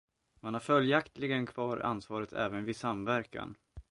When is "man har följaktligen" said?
0.39-1.45